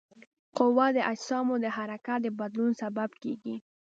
[0.57, 3.55] قوه د اجسامو د حرکت د بدلون سبب کیږي.